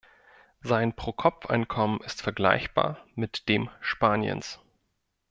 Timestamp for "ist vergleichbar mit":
2.01-3.47